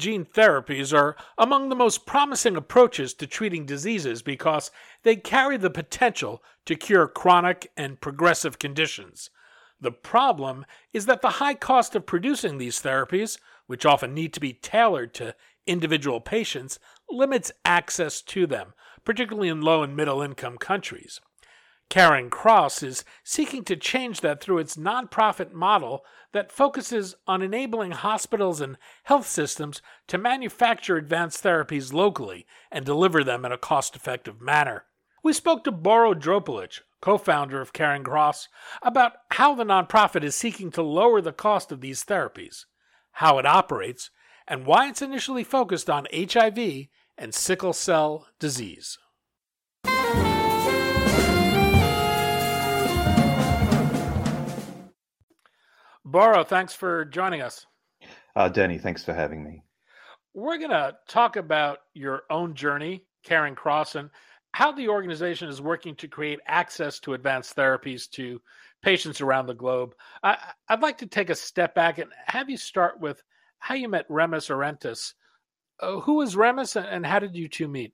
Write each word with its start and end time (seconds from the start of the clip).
Gene 0.00 0.24
therapies 0.24 0.96
are 0.96 1.14
among 1.38 1.68
the 1.68 1.76
most 1.76 2.06
promising 2.06 2.56
approaches 2.56 3.14
to 3.14 3.26
treating 3.26 3.66
diseases 3.66 4.22
because 4.22 4.70
they 5.02 5.14
carry 5.14 5.56
the 5.56 5.70
potential 5.70 6.42
to 6.64 6.74
cure 6.74 7.06
chronic 7.06 7.70
and 7.76 8.00
progressive 8.00 8.58
conditions. 8.58 9.30
The 9.80 9.92
problem 9.92 10.66
is 10.92 11.06
that 11.06 11.22
the 11.22 11.38
high 11.38 11.54
cost 11.54 11.94
of 11.94 12.06
producing 12.06 12.58
these 12.58 12.80
therapies, 12.80 13.38
which 13.66 13.86
often 13.86 14.14
need 14.14 14.32
to 14.34 14.40
be 14.40 14.52
tailored 14.52 15.14
to 15.14 15.34
individual 15.66 16.20
patients, 16.20 16.78
limits 17.08 17.52
access 17.64 18.22
to 18.22 18.46
them, 18.46 18.72
particularly 19.04 19.48
in 19.48 19.60
low 19.60 19.82
and 19.82 19.94
middle 19.96 20.22
income 20.22 20.58
countries. 20.58 21.20
Caring 21.90 22.30
Cross 22.30 22.84
is 22.84 23.04
seeking 23.24 23.64
to 23.64 23.74
change 23.74 24.20
that 24.20 24.40
through 24.40 24.58
its 24.58 24.76
nonprofit 24.76 25.52
model 25.52 26.04
that 26.32 26.52
focuses 26.52 27.16
on 27.26 27.42
enabling 27.42 27.90
hospitals 27.90 28.60
and 28.60 28.78
health 29.02 29.26
systems 29.26 29.82
to 30.06 30.16
manufacture 30.16 30.96
advanced 30.96 31.42
therapies 31.42 31.92
locally 31.92 32.46
and 32.70 32.84
deliver 32.84 33.24
them 33.24 33.44
in 33.44 33.50
a 33.50 33.58
cost 33.58 33.96
effective 33.96 34.40
manner. 34.40 34.84
We 35.24 35.32
spoke 35.32 35.64
to 35.64 35.72
Boro 35.72 36.14
Dropulic, 36.14 36.78
co 37.02 37.18
founder 37.18 37.60
of 37.60 37.72
Caring 37.72 38.04
Cross, 38.04 38.46
about 38.82 39.14
how 39.32 39.56
the 39.56 39.64
nonprofit 39.64 40.22
is 40.22 40.36
seeking 40.36 40.70
to 40.70 40.82
lower 40.82 41.20
the 41.20 41.32
cost 41.32 41.72
of 41.72 41.80
these 41.80 42.04
therapies, 42.04 42.66
how 43.14 43.38
it 43.38 43.46
operates, 43.46 44.10
and 44.46 44.64
why 44.64 44.88
it's 44.88 45.02
initially 45.02 45.42
focused 45.42 45.90
on 45.90 46.06
HIV 46.14 46.86
and 47.18 47.34
sickle 47.34 47.72
cell 47.72 48.28
disease. 48.38 48.96
Boro, 56.04 56.44
thanks 56.44 56.74
for 56.74 57.04
joining 57.04 57.42
us. 57.42 57.66
Uh, 58.34 58.48
Danny, 58.48 58.78
thanks 58.78 59.04
for 59.04 59.12
having 59.12 59.44
me. 59.44 59.62
We're 60.34 60.58
going 60.58 60.70
to 60.70 60.96
talk 61.08 61.36
about 61.36 61.78
your 61.94 62.22
own 62.30 62.54
journey, 62.54 63.04
Caring 63.24 63.54
Cross, 63.54 63.96
and 63.96 64.10
how 64.52 64.72
the 64.72 64.88
organization 64.88 65.48
is 65.48 65.60
working 65.60 65.94
to 65.96 66.08
create 66.08 66.40
access 66.46 66.98
to 67.00 67.14
advanced 67.14 67.56
therapies 67.56 68.08
to 68.10 68.40
patients 68.82 69.20
around 69.20 69.46
the 69.46 69.54
globe. 69.54 69.94
I, 70.22 70.36
would 70.70 70.80
like 70.80 70.98
to 70.98 71.06
take 71.06 71.30
a 71.30 71.34
step 71.34 71.74
back 71.74 71.98
and 71.98 72.10
have 72.26 72.48
you 72.48 72.56
start 72.56 73.00
with 73.00 73.22
how 73.58 73.74
you 73.74 73.88
met 73.88 74.06
Remus 74.08 74.48
Orentas. 74.48 75.14
Uh, 75.80 76.00
who 76.00 76.20
is 76.22 76.36
Remus 76.36 76.76
and 76.76 77.06
how 77.06 77.18
did 77.18 77.34
you 77.36 77.48
two 77.48 77.68
meet? 77.68 77.92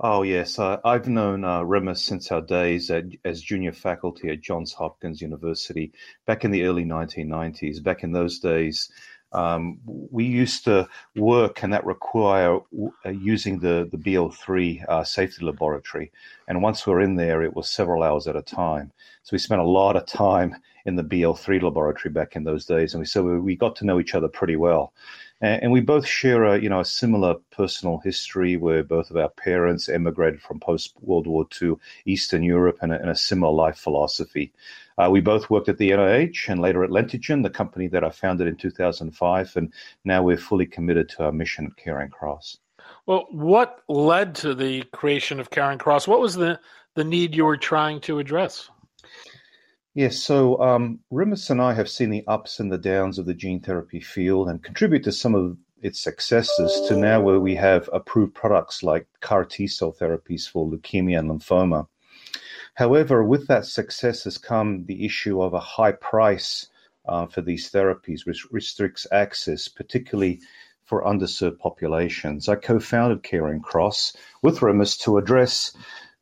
Oh, 0.00 0.22
yes. 0.22 0.60
Uh, 0.60 0.78
I've 0.84 1.08
known 1.08 1.44
uh, 1.44 1.62
Remus 1.62 2.04
since 2.04 2.30
our 2.30 2.40
days 2.40 2.88
at, 2.88 3.06
as 3.24 3.42
junior 3.42 3.72
faculty 3.72 4.28
at 4.28 4.40
Johns 4.40 4.72
Hopkins 4.72 5.20
University 5.20 5.92
back 6.24 6.44
in 6.44 6.52
the 6.52 6.64
early 6.64 6.84
1990s. 6.84 7.82
Back 7.82 8.04
in 8.04 8.12
those 8.12 8.38
days, 8.38 8.92
um, 9.32 9.80
we 9.84 10.24
used 10.24 10.64
to 10.66 10.88
work 11.16 11.64
and 11.64 11.72
that 11.72 11.84
require 11.84 12.60
uh, 13.04 13.08
using 13.10 13.58
the, 13.58 13.88
the 13.90 13.98
BL3 13.98 14.84
uh, 14.88 15.02
safety 15.02 15.44
laboratory. 15.44 16.12
And 16.46 16.62
once 16.62 16.86
we 16.86 16.92
were 16.92 17.02
in 17.02 17.16
there, 17.16 17.42
it 17.42 17.56
was 17.56 17.68
several 17.68 18.04
hours 18.04 18.28
at 18.28 18.36
a 18.36 18.42
time. 18.42 18.92
So 19.24 19.30
we 19.32 19.38
spent 19.38 19.60
a 19.60 19.64
lot 19.64 19.96
of 19.96 20.06
time 20.06 20.54
in 20.86 20.94
the 20.94 21.02
BL3 21.02 21.60
laboratory 21.60 22.12
back 22.12 22.36
in 22.36 22.44
those 22.44 22.66
days. 22.66 22.94
And 22.94 23.00
we, 23.00 23.06
so 23.06 23.24
we 23.24 23.56
got 23.56 23.74
to 23.76 23.84
know 23.84 23.98
each 23.98 24.14
other 24.14 24.28
pretty 24.28 24.54
well 24.54 24.92
and 25.40 25.70
we 25.72 25.80
both 25.80 26.06
share 26.06 26.44
a 26.44 26.60
you 26.60 26.68
know 26.68 26.80
a 26.80 26.84
similar 26.84 27.36
personal 27.50 27.98
history 27.98 28.56
where 28.56 28.82
both 28.82 29.10
of 29.10 29.16
our 29.16 29.28
parents 29.28 29.88
emigrated 29.88 30.40
from 30.40 30.60
post 30.60 30.94
World 31.00 31.26
War 31.26 31.46
II 31.60 31.74
Eastern 32.06 32.42
Europe 32.42 32.78
and 32.82 32.92
a, 32.92 33.00
and 33.00 33.10
a 33.10 33.16
similar 33.16 33.52
life 33.52 33.78
philosophy. 33.78 34.52
Uh, 34.96 35.08
we 35.10 35.20
both 35.20 35.48
worked 35.48 35.68
at 35.68 35.78
the 35.78 35.90
NIH 35.90 36.48
and 36.48 36.60
later 36.60 36.82
at 36.82 36.90
Lentigen, 36.90 37.44
the 37.44 37.50
company 37.50 37.86
that 37.86 38.02
I 38.02 38.10
founded 38.10 38.48
in 38.48 38.56
2005, 38.56 39.56
and 39.56 39.72
now 40.04 40.22
we're 40.22 40.36
fully 40.36 40.66
committed 40.66 41.08
to 41.10 41.24
our 41.24 41.32
mission 41.32 41.66
at 41.66 41.76
Caring 41.76 42.10
Cross. 42.10 42.58
Well, 43.06 43.26
what 43.30 43.82
led 43.88 44.34
to 44.36 44.54
the 44.54 44.82
creation 44.92 45.38
of 45.38 45.50
Caring 45.50 45.78
Cross? 45.78 46.08
What 46.08 46.20
was 46.20 46.34
the 46.34 46.58
the 46.94 47.04
need 47.04 47.36
you 47.36 47.44
were 47.44 47.56
trying 47.56 48.00
to 48.00 48.18
address? 48.18 48.70
Yes, 49.98 50.16
so 50.16 50.60
um, 50.60 51.00
Remus 51.10 51.50
and 51.50 51.60
I 51.60 51.74
have 51.74 51.88
seen 51.88 52.10
the 52.10 52.22
ups 52.28 52.60
and 52.60 52.70
the 52.70 52.78
downs 52.78 53.18
of 53.18 53.26
the 53.26 53.34
gene 53.34 53.58
therapy 53.58 53.98
field 53.98 54.48
and 54.48 54.62
contribute 54.62 55.02
to 55.02 55.10
some 55.10 55.34
of 55.34 55.56
its 55.82 55.98
successes 55.98 56.86
to 56.86 56.96
now 56.96 57.20
where 57.20 57.40
we 57.40 57.56
have 57.56 57.90
approved 57.92 58.32
products 58.32 58.84
like 58.84 59.08
CAR 59.18 59.44
T 59.44 59.66
cell 59.66 59.92
therapies 59.92 60.48
for 60.48 60.70
leukemia 60.70 61.18
and 61.18 61.28
lymphoma. 61.28 61.88
However, 62.74 63.24
with 63.24 63.48
that 63.48 63.64
success 63.66 64.22
has 64.22 64.38
come 64.38 64.84
the 64.84 65.04
issue 65.04 65.42
of 65.42 65.52
a 65.52 65.58
high 65.58 65.90
price 65.90 66.68
uh, 67.08 67.26
for 67.26 67.40
these 67.40 67.68
therapies, 67.68 68.24
which 68.24 68.46
restricts 68.52 69.04
access, 69.10 69.66
particularly 69.66 70.38
for 70.84 71.02
underserved 71.02 71.58
populations. 71.58 72.48
I 72.48 72.54
co 72.54 72.78
founded 72.78 73.24
Caring 73.24 73.62
Cross 73.62 74.16
with 74.42 74.62
Remus 74.62 74.96
to 74.98 75.18
address 75.18 75.72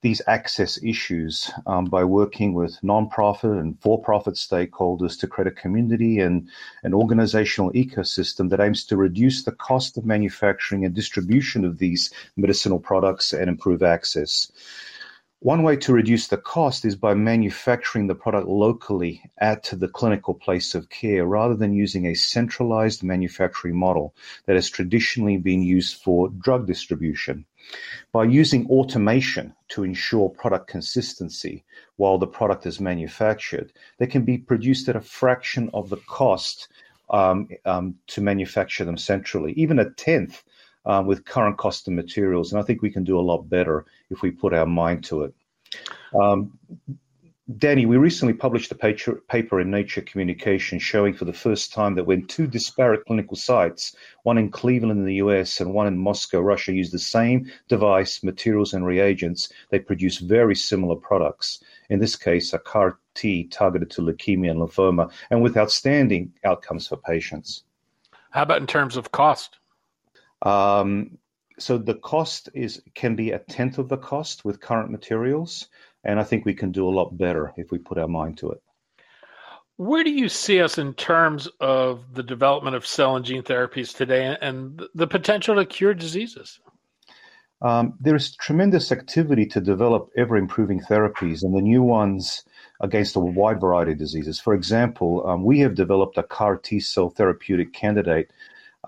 these 0.07 0.23
access 0.29 0.81
issues 0.85 1.51
um, 1.67 1.85
by 1.87 2.05
working 2.05 2.55
with 2.55 2.81
nonprofit 2.81 3.59
and 3.59 3.77
for-profit 3.81 4.35
stakeholders 4.35 5.19
to 5.19 5.27
create 5.27 5.49
a 5.49 5.61
community 5.63 6.21
and 6.21 6.49
an 6.85 6.95
organizational 6.95 7.73
ecosystem 7.73 8.49
that 8.49 8.61
aims 8.61 8.85
to 8.85 8.97
reduce 8.97 9.43
the 9.43 9.51
cost 9.51 9.99
of 9.99 10.07
manufacturing 10.07 10.85
and 10.85 10.95
distribution 10.95 11.65
of 11.65 11.79
these 11.79 12.13
medicinal 12.37 12.79
products 12.79 13.33
and 13.33 13.49
improve 13.49 13.83
access. 13.83 14.53
One 15.41 15.65
way 15.65 15.77
to 15.79 15.93
reduce 15.93 16.29
the 16.29 16.37
cost 16.37 16.85
is 16.85 16.95
by 16.95 17.15
manufacturing 17.15 18.07
the 18.07 18.15
product 18.15 18.47
locally 18.47 19.23
at 19.39 19.65
the 19.73 19.89
clinical 19.89 20.35
place 20.35 20.77
of 20.77 20.89
care 20.89 21.27
rather 21.27 21.57
than 21.57 21.75
using 21.75 22.07
a 22.07 22.15
centralized 22.15 23.03
manufacturing 23.03 23.77
model 23.77 24.15
that 24.45 24.55
has 24.55 24.71
traditionally 24.71 25.37
been 25.37 25.63
used 25.63 26.01
for 26.01 26.29
drug 26.29 26.69
distribution. 26.69 27.45
By 28.13 28.25
using 28.25 28.67
automation 28.71 29.55
to 29.69 29.85
ensure 29.85 30.29
product 30.29 30.69
consistency 30.69 31.65
while 31.97 32.19
the 32.19 32.27
product 32.27 32.67
is 32.67 32.81
manufactured, 32.81 33.73
they 33.99 34.07
can 34.07 34.25
be 34.25 34.39
produced 34.39 34.89
at 34.89 34.97
a 34.97 35.01
fraction 35.01 35.71
of 35.75 35.89
the 35.89 35.99
cost 36.09 36.69
um, 37.11 37.49
um, 37.65 37.95
to 38.09 38.21
manufacture 38.21 38.85
them 38.85 38.97
centrally, 38.97 39.53
even 39.53 39.79
a 39.79 39.91
tenth 39.91 40.43
um, 40.87 41.07
with 41.07 41.25
current 41.25 41.59
cost 41.59 41.89
of 41.89 41.95
materials. 41.95 42.53
And 42.53 42.61
I 42.61 42.65
think 42.65 42.83
we 42.83 42.91
can 42.91 43.05
do 43.05 43.19
a 43.19 43.21
lot 43.21 43.49
better 43.49 43.85
if 44.11 44.23
we 44.23 44.31
put 44.31 44.55
our 44.55 44.67
mind 44.67 45.05
to 45.05 45.23
it. 45.23 45.35
Um, 46.21 46.59
Danny, 47.59 47.87
we 47.87 47.97
recently 47.97 48.35
published 48.35 48.73
a 48.73 49.21
paper 49.29 49.61
in 49.61 49.71
Nature 49.71 50.01
Communication 50.01 50.81
showing 50.81 51.15
for 51.15 51.27
the 51.27 51.33
first 51.33 51.73
time 51.73 51.95
that 51.95 52.05
when 52.05 52.27
two 52.27 52.49
disparate 52.49 53.05
clinical 53.07 53.37
sites, 53.37 53.95
one 54.25 54.37
in 54.37 54.51
Cleveland 54.51 54.99
in 54.99 55.05
the 55.05 55.15
US 55.17 55.61
and 55.61 55.73
one 55.73 55.87
in 55.87 55.97
Moscow, 55.97 56.41
Russia, 56.41 56.73
use 56.73 56.91
the 56.91 56.99
same 56.99 57.49
device, 57.69 58.25
materials, 58.25 58.75
and 58.75 58.85
reagents, 58.85 59.49
they 59.71 59.79
produce 59.79 60.19
very 60.19 60.57
similar 60.57 60.97
products. 60.97 61.63
In 61.89 62.01
this 62.01 62.17
case, 62.17 62.53
a 62.53 62.59
CAR 62.59 62.99
T 63.15 63.45
targeted 63.45 63.91
to 63.93 64.03
leukemia 64.03 64.51
and 64.51 64.61
lymphoma, 64.61 65.13
and 65.31 65.41
with 65.41 65.57
outstanding 65.57 66.33
outcomes 66.45 66.89
for 66.89 66.97
patients. 66.97 67.63
How 68.31 68.43
about 68.43 68.61
in 68.61 68.67
terms 68.67 68.97
of 68.97 69.13
cost? 69.13 69.59
Um, 70.43 71.17
so 71.59 71.79
the 71.79 71.95
cost 71.95 72.49
is 72.55 72.83
can 72.95 73.15
be 73.15 73.31
a 73.31 73.39
tenth 73.39 73.79
of 73.79 73.89
the 73.89 73.97
cost 73.97 74.45
with 74.45 74.61
current 74.61 74.91
materials, 74.91 75.69
and 76.07 76.21
I 76.21 76.23
think 76.25 76.45
we 76.45 76.55
can 76.55 76.71
do 76.71 76.89
a 76.89 76.91
lot 76.91 77.17
better 77.19 77.53
if 77.57 77.71
we 77.71 77.79
put 77.79 77.99
our 77.99 78.09
mind 78.09 78.39
to 78.39 78.51
it. 78.51 78.63
Where 79.77 80.05
do 80.05 80.11
you 80.11 80.31
see 80.31 80.63
us 80.63 80.79
in 80.79 80.95
terms 80.95 81.49
of 81.61 82.15
the 82.15 82.23
development 82.23 82.77
of 82.77 82.87
cell 82.87 83.17
and 83.17 83.25
gene 83.25 83.43
therapies 83.43 83.95
today 83.95 84.35
and 84.41 84.83
the 84.95 85.07
potential 85.07 85.57
to 85.57 85.67
cure 85.67 85.93
diseases? 85.93 86.61
Um, 87.61 87.95
there 88.01 88.15
is 88.15 88.37
tremendous 88.37 88.93
activity 88.93 89.47
to 89.47 89.61
develop 89.61 90.11
ever 90.17 90.37
improving 90.37 90.81
therapies 90.81 91.43
and 91.43 91.55
the 91.55 91.61
new 91.63 91.83
ones 91.83 92.45
against 92.81 93.17
a 93.17 93.21
wide 93.21 93.61
variety 93.61 93.93
of 93.93 93.99
diseases. 93.99 94.39
For 94.39 94.55
example, 94.55 95.27
um, 95.27 95.45
we 95.45 95.61
have 95.61 95.75
developed 95.75 96.19
a 96.19 96.23
CAR 96.23 96.57
T 96.57 96.81
cell 96.81 97.11
therapeutic 97.11 97.73
candidate 97.73 98.31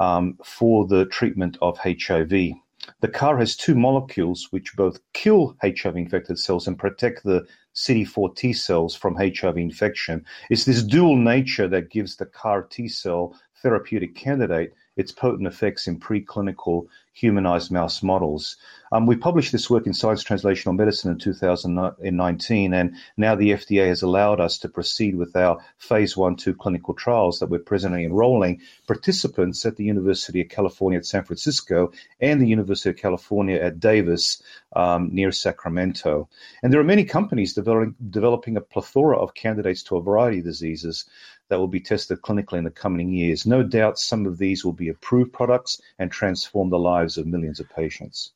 um, 0.01 0.39
for 0.45 0.87
the 0.87 1.07
treatment 1.07 1.59
of 1.61 1.79
HIV. 1.79 2.53
The 3.01 3.09
CAR 3.09 3.39
has 3.39 3.57
two 3.57 3.75
molecules 3.75 4.49
which 4.51 4.77
both 4.77 5.01
kill 5.13 5.57
HIV 5.63 5.97
infected 5.97 6.39
cells 6.39 6.67
and 6.67 6.79
protect 6.79 7.23
the 7.25 7.47
CD4 7.75 8.35
T 8.37 8.53
cells 8.53 8.95
from 8.95 9.17
HIV 9.17 9.57
infection. 9.57 10.25
It's 10.51 10.65
this 10.65 10.83
dual 10.83 11.17
nature 11.17 11.69
that 11.69 11.91
gives 11.91 12.17
the 12.17 12.27
CAR 12.27 12.63
T 12.63 12.89
cell 12.89 13.35
therapeutic 13.63 14.15
candidate 14.15 14.73
its 14.99 15.13
potent 15.13 15.47
effects 15.47 15.87
in 15.87 15.99
preclinical 15.99 16.89
humanized 17.19 17.71
mouse 17.71 18.03
models. 18.03 18.57
Um, 18.93 19.07
we 19.07 19.17
published 19.17 19.53
this 19.53 19.69
work 19.69 19.87
in 19.87 19.95
Science 19.95 20.25
Translational 20.25 20.77
Medicine 20.77 21.11
in 21.11 21.19
2019, 21.19 22.75
and 22.75 22.95
now 23.17 23.35
the 23.35 23.51
FDA 23.51 23.89
has 23.89 24.03
allowed 24.03 24.41
us 24.41 24.59
to 24.59 24.69
proceed 24.69 25.17
with 25.17 25.35
our 25.37 25.59
phase 25.79 26.17
one, 26.17 26.37
two 26.37 26.55
clinical 26.55 26.95
trials 26.95 27.39
that 27.39 27.49
we're 27.49 27.59
presently 27.59 28.05
enrolling 28.05 28.61
participants 28.87 29.67
at 29.67 29.77
the 29.77 29.85
University 29.85 30.41
of 30.41 30.49
California 30.49 30.99
at 30.99 31.07
San 31.07 31.25
Francisco 31.25 31.93
and 32.21 32.41
the 32.41 32.49
University 32.49 32.91
of 32.91 32.97
California 32.97 33.57
at 33.57 33.81
Davis 33.81 34.43
um, 34.75 35.11
near 35.13 35.33
Sacramento. 35.33 36.29
And 36.63 36.73
there 36.73 36.81
are 36.81 36.85
many 36.85 37.05
companies 37.05 37.53
developing, 37.55 37.95
developing 38.11 38.57
a 38.57 38.61
plethora 38.61 39.17
of 39.19 39.35
candidates 39.35 39.83
to 39.85 39.97
a 39.97 40.03
variety 40.03 40.39
of 40.39 40.45
diseases 40.45 41.05
that 41.49 41.59
will 41.59 41.69
be 41.69 41.81
tested 41.81 42.21
clinically 42.23 42.59
in 42.59 42.65
the 42.65 42.71
coming 42.71 43.13
years. 43.13 43.47
No 43.47 43.63
doubt 43.63 43.99
some 43.99 44.27
of 44.27 44.39
these 44.39 44.65
will 44.65 44.73
be 44.73 44.89
approved 44.89 45.33
products 45.33 45.81
and 45.99 46.11
transform 46.11 46.71
the 46.71 46.79
lives 46.79 47.19
of 47.19 47.27
millions 47.27 47.61
of 47.61 47.69
patients. 47.71 48.33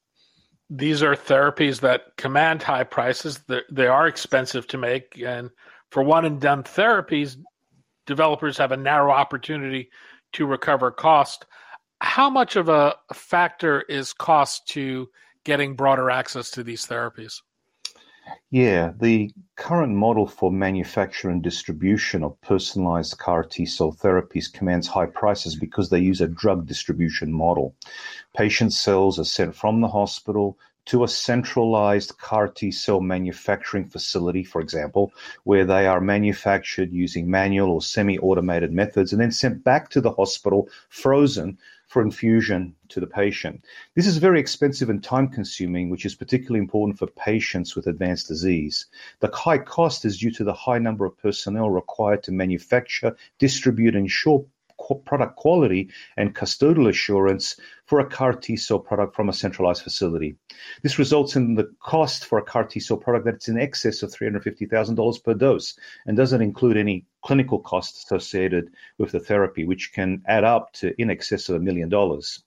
These 0.70 1.02
are 1.02 1.14
therapies 1.14 1.80
that 1.80 2.16
command 2.16 2.62
high 2.62 2.84
prices. 2.84 3.40
They 3.70 3.86
are 3.86 4.06
expensive 4.06 4.66
to 4.68 4.78
make. 4.78 5.20
And 5.22 5.50
for 5.90 6.02
one 6.02 6.24
and 6.24 6.40
done 6.40 6.62
therapies, 6.62 7.36
developers 8.06 8.56
have 8.56 8.72
a 8.72 8.76
narrow 8.76 9.12
opportunity 9.12 9.90
to 10.32 10.46
recover 10.46 10.90
cost. 10.90 11.44
How 12.00 12.30
much 12.30 12.56
of 12.56 12.70
a 12.70 12.96
factor 13.12 13.82
is 13.82 14.14
cost 14.14 14.66
to 14.68 15.08
getting 15.44 15.76
broader 15.76 16.10
access 16.10 16.50
to 16.52 16.62
these 16.62 16.86
therapies? 16.86 17.42
Yeah, 18.50 18.92
the 19.00 19.32
current 19.56 19.94
model 19.94 20.26
for 20.26 20.52
manufacture 20.52 21.30
and 21.30 21.42
distribution 21.42 22.22
of 22.22 22.40
personalized 22.40 23.19
CAR 23.19 23.42
T 23.42 23.64
cell 23.66 23.92
therapies 23.92 24.52
commands 24.52 24.86
high 24.86 25.06
prices 25.06 25.56
because 25.56 25.88
they 25.88 26.00
use 26.00 26.20
a 26.20 26.28
drug 26.28 26.66
distribution 26.66 27.32
model. 27.32 27.74
Patient 28.36 28.72
cells 28.72 29.19
are 29.19 29.24
sent 29.24 29.54
from 29.56 29.80
the 29.80 29.88
hospital 29.88 30.58
to 30.84 31.04
a 31.04 31.08
centralized 31.08 32.19
CAR 32.19 32.48
T 32.48 32.70
cell 32.70 33.00
manufacturing 33.00 33.88
facility, 33.88 34.44
for 34.44 34.60
example, 34.60 35.12
where 35.44 35.64
they 35.64 35.86
are 35.86 36.00
manufactured 36.00 36.92
using 36.92 37.30
manual 37.30 37.70
or 37.70 37.80
semi 37.80 38.19
automated 38.19 38.72
methods 38.72 39.12
and 39.12 39.20
then 39.20 39.32
sent 39.32 39.64
back 39.64 39.88
to 39.90 40.00
the 40.00 40.12
hospital 40.12 40.69
frozen 40.88 41.58
for 41.92 42.00
infusion 42.00 42.74
to 42.88 43.00
the 43.00 43.06
patient. 43.06 43.62
This 43.94 44.06
is 44.06 44.16
very 44.16 44.40
expensive 44.40 44.88
and 44.88 45.04
time 45.04 45.28
consuming, 45.28 45.90
which 45.90 46.06
is 46.06 46.14
particularly 46.14 46.60
important 46.60 46.98
for 46.98 47.06
patients 47.06 47.76
with 47.76 47.86
advanced 47.86 48.28
disease. 48.28 48.86
The 49.20 49.30
high 49.30 49.58
cost 49.58 50.06
is 50.06 50.16
due 50.16 50.30
to 50.30 50.44
the 50.44 50.54
high 50.54 50.78
number 50.78 51.04
of 51.04 51.18
personnel 51.18 51.68
required 51.68 52.22
to 52.22 52.32
manufacture, 52.32 53.14
distribute, 53.38 53.94
and 53.94 54.04
ensure 54.04 54.46
product 55.05 55.37
quality 55.37 55.90
and 56.17 56.34
custodial 56.34 56.88
assurance 56.88 57.56
for 57.87 58.00
a 58.00 58.08
CAR 58.08 58.32
T 58.32 58.56
cell 58.56 58.79
product 58.79 59.14
from 59.14 59.29
a 59.29 59.32
centralized 59.32 59.82
facility. 59.82 60.37
This 60.82 60.99
results 60.99 61.37
in 61.37 61.55
the 61.55 61.70
cost 61.81 62.25
for 62.25 62.38
a 62.38 62.43
CAR 62.43 62.64
T 62.64 62.81
cell 62.81 62.96
product 62.96 63.25
that's 63.25 63.49
in 63.49 63.58
excess 63.58 64.02
of 64.02 64.11
$350,000 64.11 65.25
per 65.25 65.34
dose 65.34 65.79
and 66.06 66.17
doesn't 66.17 66.43
include 66.43 66.76
any 66.76 67.06
clinical 67.23 67.61
costs 67.61 68.05
associated 68.05 68.70
with 68.99 69.12
the 69.12 69.20
therapy, 69.20 69.64
which 69.64 69.93
can 69.93 70.23
add 70.26 70.44
up 70.44 70.73
to 70.75 70.93
in 71.00 71.11
excess 71.11 71.49
of 71.49 71.56
a 71.56 71.61
million 71.61 71.88
dollars. 71.88 72.43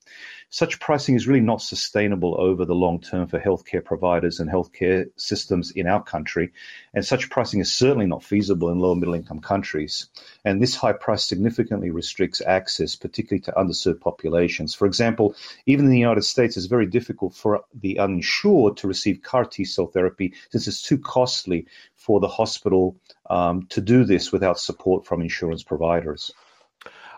Such 0.56 0.80
pricing 0.80 1.16
is 1.16 1.28
really 1.28 1.42
not 1.42 1.62
sustainable 1.62 2.40
over 2.40 2.64
the 2.64 2.74
long 2.74 3.02
term 3.02 3.28
for 3.28 3.42
healthcare 3.42 3.84
providers 3.84 4.40
and 4.40 4.50
healthcare 4.50 5.06
systems 5.18 5.72
in 5.72 5.86
our 5.86 6.02
country, 6.02 6.54
and 6.94 7.06
such 7.06 7.30
pricing 7.30 7.60
is 7.60 7.76
certainly 7.76 8.06
not 8.06 8.24
feasible 8.24 8.70
in 8.70 8.80
low 8.80 8.94
and 8.94 9.02
middle 9.02 9.16
income 9.16 9.42
countries. 9.42 10.08
And 10.46 10.62
this 10.62 10.74
high 10.74 10.94
price 10.94 11.28
significantly 11.28 11.92
restricts 11.92 12.42
access, 12.48 12.96
particularly 12.96 13.42
to 13.42 13.52
underserved 13.52 14.00
populations. 14.00 14.74
For 14.74 14.86
example, 14.86 15.36
even 15.66 15.84
in 15.84 15.92
the 15.92 16.00
United 16.00 16.24
States, 16.24 16.56
it's 16.56 16.68
very 16.68 16.86
difficult 16.86 17.36
for 17.36 17.66
the 17.74 18.00
uninsured 18.00 18.78
to 18.78 18.88
receive 18.88 19.24
CAR 19.24 19.44
T 19.44 19.66
cell 19.66 19.88
therapy 19.88 20.34
since 20.52 20.70
it's 20.70 20.82
too 20.82 21.00
costly 21.00 21.68
for 21.98 22.22
the 22.22 22.30
hospital 22.30 22.96
um, 23.30 23.66
to 23.72 23.82
do 23.82 24.06
this 24.06 24.32
without 24.32 24.58
support 24.58 25.06
from 25.06 25.22
insurance 25.22 25.64
providers. 25.64 26.32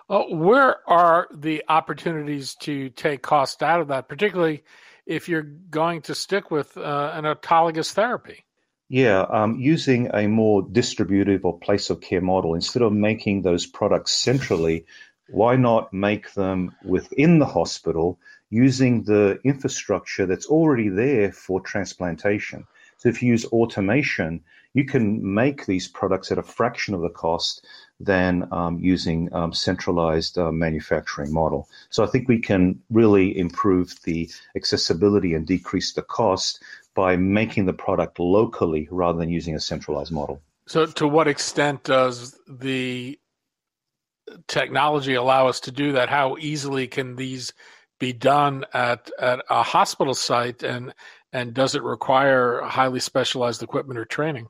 Uh, 0.10 0.24
where 0.24 0.78
are 0.90 1.28
the 1.34 1.64
opportunities 1.68 2.56
to 2.56 2.90
take 2.90 3.22
cost 3.22 3.62
out 3.62 3.82
of 3.82 3.90
that, 3.90 4.08
particularly 4.08 4.64
if 5.06 5.28
you're 5.28 5.42
going 5.42 6.02
to 6.02 6.16
stick 6.16 6.50
with 6.50 6.78
uh, 6.78 7.12
an 7.14 7.26
autologous 7.26 7.92
therapy? 7.92 8.46
Yeah, 8.90 9.26
um, 9.30 9.60
using 9.60 10.10
a 10.14 10.28
more 10.28 10.66
distributive 10.72 11.44
or 11.44 11.60
place 11.60 11.90
of 11.90 12.00
care 12.00 12.22
model, 12.22 12.54
instead 12.54 12.84
of 12.84 12.94
making 12.94 13.42
those 13.42 13.66
products 13.66 14.14
centrally, 14.14 14.86
why 15.30 15.58
not 15.58 15.92
make 15.92 16.34
them 16.34 16.74
within 16.86 17.40
the 17.40 17.46
hospital 17.46 18.18
using 18.50 19.04
the 19.04 19.40
infrastructure 19.44 20.26
that's 20.26 20.46
already 20.46 20.88
there 20.88 21.34
for 21.34 21.60
transplantation? 21.60 22.66
So 22.98 23.10
if 23.10 23.22
you 23.22 23.30
use 23.30 23.46
automation, 23.46 24.42
you 24.74 24.86
can 24.86 25.34
make 25.34 25.66
these 25.66 25.90
products 25.90 26.32
at 26.32 26.38
a 26.38 26.44
fraction 26.44 26.94
of 26.94 27.02
the 27.02 27.10
cost 27.10 27.66
than 28.00 28.48
um, 28.52 28.80
using 28.80 29.34
um, 29.34 29.54
centralized 29.54 30.38
uh, 30.38 30.52
manufacturing 30.52 31.34
model. 31.34 31.68
So 31.90 32.04
I 32.04 32.08
think 32.08 32.28
we 32.28 32.40
can 32.40 32.80
really 32.90 33.38
improve 33.38 33.96
the 34.04 34.30
accessibility 34.56 35.34
and 35.34 35.48
decrease 35.48 35.94
the 35.94 36.04
cost 36.04 36.62
by 36.94 37.16
making 37.16 37.66
the 37.66 37.74
product 37.74 38.20
locally 38.20 38.88
rather 38.92 39.20
than 39.20 39.30
using 39.30 39.56
a 39.56 39.60
centralized 39.60 40.12
model. 40.12 40.42
So, 40.68 40.86
to 40.86 41.08
what 41.08 41.28
extent 41.28 41.84
does 41.84 42.38
the 42.48 43.18
technology 44.48 45.14
allow 45.14 45.48
us 45.48 45.62
to 45.62 45.72
do 45.72 45.94
that? 45.94 46.10
How 46.10 46.36
easily 46.40 46.88
can 46.88 47.16
these 47.16 47.54
be 48.00 48.14
done 48.14 48.66
at, 48.74 49.10
at 49.20 49.44
a 49.50 49.64
hospital 49.64 50.14
site, 50.14 50.64
and 50.64 50.94
and 51.32 51.54
does 51.54 51.76
it 51.76 51.84
require 51.84 52.62
highly 52.62 53.00
specialized 53.00 53.64
equipment 53.64 54.00
or 54.00 54.06
training? 54.06 54.48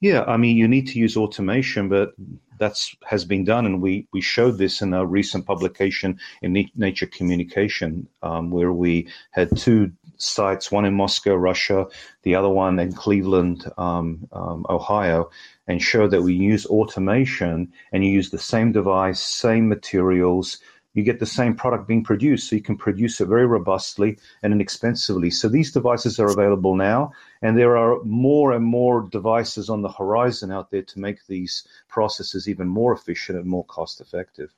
Yeah, 0.00 0.24
I 0.24 0.36
mean, 0.36 0.56
you 0.56 0.68
need 0.68 0.88
to 0.88 0.98
use 0.98 1.16
automation, 1.16 1.88
but 1.88 2.12
that's 2.58 2.94
has 3.04 3.24
been 3.24 3.44
done, 3.44 3.64
and 3.64 3.80
we 3.80 4.06
we 4.12 4.20
showed 4.20 4.58
this 4.58 4.82
in 4.82 4.92
a 4.92 5.06
recent 5.06 5.46
publication 5.46 6.18
in 6.42 6.68
Nature 6.74 7.06
Communication, 7.06 8.06
um, 8.22 8.50
where 8.50 8.72
we 8.72 9.08
had 9.30 9.56
two 9.56 9.92
sites, 10.18 10.70
one 10.70 10.84
in 10.84 10.94
Moscow, 10.94 11.34
Russia, 11.34 11.86
the 12.22 12.34
other 12.34 12.48
one 12.48 12.78
in 12.78 12.92
Cleveland, 12.92 13.70
um, 13.78 14.28
um, 14.32 14.66
Ohio, 14.68 15.30
and 15.66 15.82
showed 15.82 16.10
that 16.10 16.22
we 16.22 16.34
use 16.34 16.66
automation, 16.66 17.72
and 17.92 18.04
you 18.04 18.10
use 18.10 18.30
the 18.30 18.38
same 18.38 18.72
device, 18.72 19.20
same 19.20 19.68
materials, 19.68 20.58
you 20.96 21.02
get 21.02 21.20
the 21.20 21.26
same 21.26 21.54
product 21.54 21.86
being 21.86 22.02
produced. 22.02 22.48
So 22.48 22.56
you 22.56 22.62
can 22.62 22.76
produce 22.76 23.20
it 23.20 23.26
very 23.26 23.46
robustly 23.46 24.18
and 24.42 24.52
inexpensively. 24.52 25.30
So 25.30 25.46
these 25.46 25.70
devices 25.70 26.18
are 26.18 26.30
available 26.30 26.74
now, 26.74 27.12
and 27.42 27.56
there 27.56 27.76
are 27.76 28.02
more 28.02 28.52
and 28.52 28.64
more 28.64 29.02
devices 29.02 29.68
on 29.68 29.82
the 29.82 29.90
horizon 29.90 30.50
out 30.50 30.70
there 30.70 30.82
to 30.82 30.98
make 30.98 31.26
these 31.26 31.68
processes 31.86 32.48
even 32.48 32.66
more 32.66 32.94
efficient 32.94 33.38
and 33.38 33.46
more 33.46 33.66
cost 33.66 34.00
effective. 34.00 34.54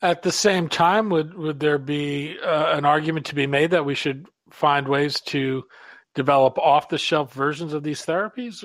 At 0.00 0.22
the 0.22 0.32
same 0.32 0.68
time, 0.68 1.10
would 1.10 1.34
would 1.34 1.58
there 1.58 1.78
be 1.78 2.38
uh, 2.38 2.76
an 2.76 2.84
argument 2.84 3.26
to 3.26 3.34
be 3.34 3.48
made 3.48 3.72
that 3.72 3.84
we 3.84 3.96
should 3.96 4.28
find 4.50 4.86
ways 4.86 5.20
to 5.20 5.64
develop 6.14 6.58
off 6.58 6.88
the 6.88 6.96
shelf 6.96 7.34
versions 7.34 7.72
of 7.72 7.82
these 7.82 8.06
therapies? 8.06 8.64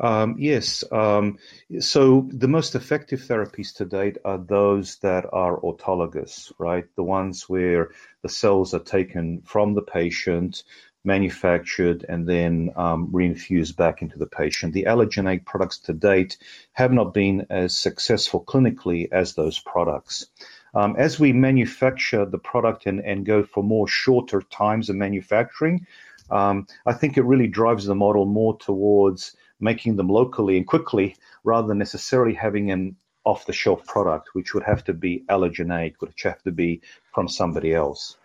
Um, 0.00 0.36
yes. 0.38 0.82
Um, 0.90 1.38
so 1.78 2.26
the 2.32 2.48
most 2.48 2.74
effective 2.74 3.20
therapies 3.20 3.74
to 3.76 3.84
date 3.84 4.16
are 4.24 4.38
those 4.38 4.96
that 4.96 5.26
are 5.32 5.60
autologous, 5.60 6.50
right? 6.58 6.86
The 6.96 7.02
ones 7.02 7.48
where 7.48 7.90
the 8.22 8.30
cells 8.30 8.72
are 8.72 8.80
taken 8.80 9.42
from 9.42 9.74
the 9.74 9.82
patient, 9.82 10.64
manufactured, 11.04 12.06
and 12.08 12.26
then 12.26 12.70
um, 12.76 13.08
reinfused 13.12 13.76
back 13.76 14.00
into 14.00 14.18
the 14.18 14.26
patient. 14.26 14.72
The 14.72 14.84
allogeneic 14.84 15.44
products 15.44 15.78
to 15.80 15.92
date 15.92 16.38
have 16.72 16.92
not 16.92 17.12
been 17.12 17.46
as 17.50 17.76
successful 17.76 18.42
clinically 18.42 19.08
as 19.12 19.34
those 19.34 19.58
products. 19.58 20.26
Um, 20.72 20.94
as 20.96 21.18
we 21.18 21.32
manufacture 21.32 22.24
the 22.24 22.38
product 22.38 22.86
and, 22.86 23.00
and 23.00 23.26
go 23.26 23.42
for 23.42 23.62
more 23.62 23.88
shorter 23.88 24.40
times 24.40 24.88
of 24.88 24.96
manufacturing, 24.96 25.86
um, 26.30 26.66
I 26.86 26.92
think 26.92 27.16
it 27.16 27.24
really 27.24 27.46
drives 27.46 27.86
the 27.86 27.94
model 27.94 28.26
more 28.26 28.56
towards 28.58 29.36
making 29.60 29.96
them 29.96 30.08
locally 30.08 30.56
and 30.56 30.66
quickly 30.66 31.16
rather 31.44 31.68
than 31.68 31.78
necessarily 31.78 32.34
having 32.34 32.70
an 32.70 32.96
off 33.24 33.46
the 33.46 33.52
shelf 33.52 33.84
product, 33.86 34.30
which 34.32 34.54
would 34.54 34.62
have 34.62 34.82
to 34.84 34.94
be 34.94 35.24
allogeneic, 35.28 35.94
would 36.00 36.14
have 36.22 36.42
to 36.42 36.50
be 36.50 36.80
from 37.14 37.28
somebody 37.28 37.74
else. 37.74 38.16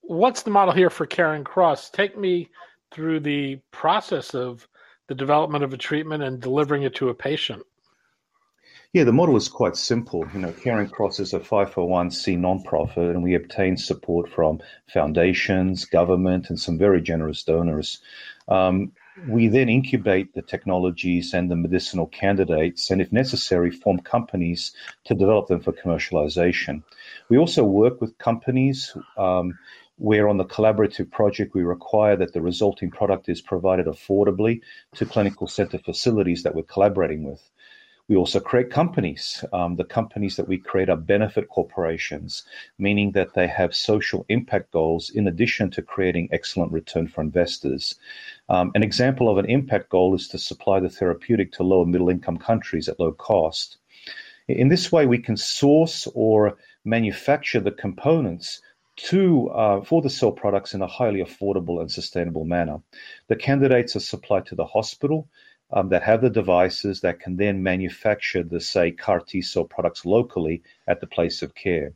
What's 0.00 0.42
the 0.42 0.50
model 0.50 0.72
here 0.72 0.90
for 0.90 1.04
Caring 1.04 1.44
Cross? 1.44 1.90
Take 1.90 2.16
me 2.16 2.48
through 2.90 3.20
the 3.20 3.56
process 3.72 4.34
of 4.34 4.66
the 5.08 5.14
development 5.14 5.64
of 5.64 5.72
a 5.72 5.76
treatment 5.76 6.22
and 6.22 6.40
delivering 6.40 6.82
it 6.82 6.94
to 6.96 7.10
a 7.10 7.14
patient. 7.14 7.62
Yeah, 8.96 9.04
the 9.04 9.12
model 9.12 9.36
is 9.36 9.50
quite 9.50 9.76
simple. 9.76 10.26
You 10.32 10.40
know, 10.40 10.52
Caring 10.52 10.88
Cross 10.88 11.20
is 11.20 11.34
a 11.34 11.38
501c 11.38 12.38
nonprofit, 12.38 13.10
and 13.10 13.22
we 13.22 13.34
obtain 13.34 13.76
support 13.76 14.26
from 14.26 14.60
foundations, 14.86 15.84
government, 15.84 16.48
and 16.48 16.58
some 16.58 16.78
very 16.78 17.02
generous 17.02 17.42
donors. 17.42 17.98
Um, 18.48 18.92
we 19.28 19.48
then 19.48 19.68
incubate 19.68 20.32
the 20.32 20.40
technologies 20.40 21.34
and 21.34 21.50
the 21.50 21.56
medicinal 21.56 22.06
candidates, 22.06 22.90
and 22.90 23.02
if 23.02 23.12
necessary, 23.12 23.70
form 23.70 23.98
companies 23.98 24.72
to 25.04 25.14
develop 25.14 25.48
them 25.48 25.60
for 25.60 25.74
commercialization. 25.74 26.82
We 27.28 27.36
also 27.36 27.64
work 27.64 28.00
with 28.00 28.16
companies 28.16 28.96
um, 29.18 29.58
where 29.98 30.26
on 30.26 30.38
the 30.38 30.44
collaborative 30.46 31.10
project 31.10 31.54
we 31.54 31.64
require 31.64 32.16
that 32.16 32.32
the 32.32 32.40
resulting 32.40 32.90
product 32.90 33.28
is 33.28 33.42
provided 33.42 33.84
affordably 33.84 34.62
to 34.94 35.04
clinical 35.04 35.48
center 35.48 35.78
facilities 35.78 36.44
that 36.44 36.54
we're 36.54 36.62
collaborating 36.62 37.24
with. 37.24 37.42
We 38.08 38.14
also 38.14 38.38
create 38.38 38.70
companies. 38.70 39.44
Um, 39.52 39.74
the 39.74 39.84
companies 39.84 40.36
that 40.36 40.46
we 40.46 40.58
create 40.58 40.88
are 40.88 40.96
benefit 40.96 41.48
corporations, 41.48 42.44
meaning 42.78 43.10
that 43.12 43.34
they 43.34 43.48
have 43.48 43.74
social 43.74 44.24
impact 44.28 44.70
goals 44.70 45.10
in 45.10 45.26
addition 45.26 45.72
to 45.72 45.82
creating 45.82 46.28
excellent 46.30 46.70
return 46.70 47.08
for 47.08 47.20
investors. 47.20 47.96
Um, 48.48 48.70
an 48.76 48.84
example 48.84 49.28
of 49.28 49.38
an 49.38 49.46
impact 49.46 49.88
goal 49.88 50.14
is 50.14 50.28
to 50.28 50.38
supply 50.38 50.78
the 50.78 50.88
therapeutic 50.88 51.50
to 51.52 51.64
low 51.64 51.82
and 51.82 51.90
middle 51.90 52.08
income 52.08 52.38
countries 52.38 52.88
at 52.88 53.00
low 53.00 53.10
cost. 53.10 53.78
In 54.46 54.68
this 54.68 54.92
way, 54.92 55.06
we 55.06 55.18
can 55.18 55.36
source 55.36 56.06
or 56.14 56.56
manufacture 56.84 57.58
the 57.58 57.72
components 57.72 58.60
to 58.96 59.50
uh, 59.50 59.82
for 59.82 60.00
the 60.00 60.08
cell 60.08 60.32
products 60.32 60.72
in 60.72 60.80
a 60.80 60.86
highly 60.86 61.22
affordable 61.22 61.80
and 61.80 61.90
sustainable 61.90 62.44
manner. 62.44 62.80
The 63.26 63.36
candidates 63.36 63.96
are 63.96 64.00
supplied 64.00 64.46
to 64.46 64.54
the 64.54 64.64
hospital 64.64 65.28
um, 65.72 65.88
that 65.88 66.02
have 66.02 66.20
the 66.20 66.30
devices 66.30 67.00
that 67.00 67.20
can 67.20 67.36
then 67.36 67.62
manufacture 67.62 68.42
the, 68.42 68.60
say, 68.60 68.90
CAR 68.90 69.20
T 69.20 69.42
cell 69.42 69.64
products 69.64 70.04
locally 70.04 70.62
at 70.86 71.00
the 71.00 71.06
place 71.06 71.42
of 71.42 71.54
care. 71.54 71.92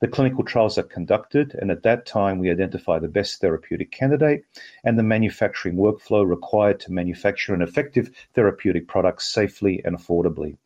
The 0.00 0.08
clinical 0.08 0.42
trials 0.44 0.76
are 0.76 0.82
conducted, 0.82 1.54
and 1.54 1.70
at 1.70 1.84
that 1.84 2.04
time, 2.04 2.38
we 2.38 2.50
identify 2.50 2.98
the 2.98 3.08
best 3.08 3.40
therapeutic 3.40 3.92
candidate 3.92 4.44
and 4.84 4.98
the 4.98 5.04
manufacturing 5.04 5.76
workflow 5.76 6.28
required 6.28 6.80
to 6.80 6.92
manufacture 6.92 7.54
an 7.54 7.62
effective 7.62 8.10
therapeutic 8.34 8.88
product 8.88 9.22
safely 9.22 9.80
and 9.84 9.96
affordably. 9.96 10.56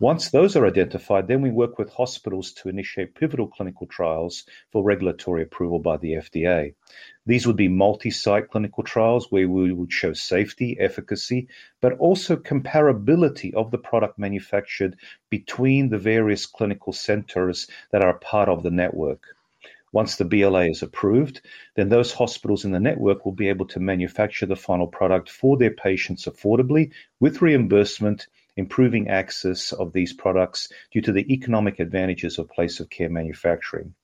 Once 0.00 0.30
those 0.30 0.56
are 0.56 0.66
identified, 0.66 1.28
then 1.28 1.42
we 1.42 1.50
work 1.50 1.78
with 1.78 1.92
hospitals 1.92 2.52
to 2.52 2.68
initiate 2.68 3.14
pivotal 3.14 3.46
clinical 3.46 3.86
trials 3.86 4.44
for 4.70 4.82
regulatory 4.82 5.42
approval 5.42 5.78
by 5.78 5.96
the 5.96 6.12
FDA. 6.12 6.74
These 7.26 7.46
would 7.46 7.56
be 7.56 7.68
multi 7.68 8.10
site 8.10 8.50
clinical 8.50 8.82
trials 8.82 9.30
where 9.30 9.48
we 9.48 9.72
would 9.72 9.92
show 9.92 10.12
safety, 10.12 10.76
efficacy, 10.80 11.48
but 11.80 11.98
also 11.98 12.36
comparability 12.36 13.52
of 13.54 13.70
the 13.70 13.78
product 13.78 14.18
manufactured 14.18 14.96
between 15.30 15.90
the 15.90 15.98
various 15.98 16.46
clinical 16.46 16.92
centers 16.92 17.66
that 17.90 18.02
are 18.02 18.18
part 18.18 18.48
of 18.48 18.62
the 18.62 18.70
network. 18.70 19.36
Once 19.92 20.16
the 20.16 20.24
BLA 20.24 20.66
is 20.66 20.82
approved, 20.82 21.40
then 21.74 21.88
those 21.88 22.12
hospitals 22.12 22.64
in 22.64 22.72
the 22.72 22.80
network 22.80 23.24
will 23.24 23.32
be 23.32 23.48
able 23.48 23.66
to 23.66 23.80
manufacture 23.80 24.44
the 24.44 24.54
final 24.54 24.86
product 24.86 25.30
for 25.30 25.56
their 25.56 25.70
patients 25.70 26.26
affordably 26.26 26.92
with 27.20 27.40
reimbursement 27.40 28.26
improving 28.58 29.08
access 29.08 29.72
of 29.72 29.92
these 29.92 30.12
products 30.12 30.68
due 30.92 31.00
to 31.00 31.12
the 31.12 31.32
economic 31.32 31.78
advantages 31.78 32.38
of 32.38 32.50
place 32.50 32.80
of 32.80 32.90
care 32.90 33.08
manufacturing. 33.08 33.94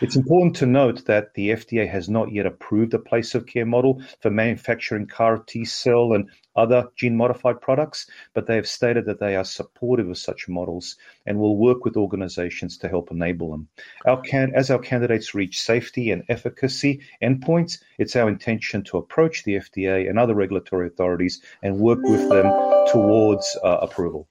It's 0.00 0.16
important 0.16 0.56
to 0.56 0.66
note 0.66 1.04
that 1.06 1.34
the 1.34 1.50
FDA 1.50 1.88
has 1.88 2.08
not 2.08 2.32
yet 2.32 2.46
approved 2.46 2.94
a 2.94 2.98
place 2.98 3.34
of 3.34 3.46
care 3.46 3.66
model 3.66 4.02
for 4.20 4.30
manufacturing 4.30 5.06
CAR 5.06 5.38
T 5.38 5.64
cell 5.64 6.12
and 6.12 6.28
other 6.56 6.88
gene 6.96 7.16
modified 7.16 7.60
products, 7.60 8.06
but 8.34 8.46
they 8.46 8.56
have 8.56 8.66
stated 8.66 9.06
that 9.06 9.20
they 9.20 9.36
are 9.36 9.44
supportive 9.44 10.08
of 10.08 10.18
such 10.18 10.48
models 10.48 10.96
and 11.26 11.38
will 11.38 11.56
work 11.56 11.84
with 11.84 11.96
organizations 11.96 12.76
to 12.78 12.88
help 12.88 13.10
enable 13.10 13.50
them. 13.50 13.68
Our 14.06 14.20
can- 14.20 14.52
as 14.54 14.70
our 14.70 14.78
candidates 14.78 15.34
reach 15.34 15.60
safety 15.60 16.10
and 16.10 16.24
efficacy 16.28 17.00
endpoints, 17.22 17.82
it's 17.98 18.16
our 18.16 18.28
intention 18.28 18.82
to 18.84 18.98
approach 18.98 19.44
the 19.44 19.56
FDA 19.56 20.08
and 20.08 20.18
other 20.18 20.34
regulatory 20.34 20.88
authorities 20.88 21.40
and 21.62 21.78
work 21.78 22.00
with 22.02 22.28
them 22.28 22.46
towards 22.90 23.56
uh, 23.62 23.78
approval. 23.80 24.28